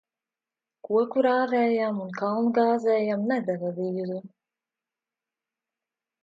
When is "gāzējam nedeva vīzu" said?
2.55-4.19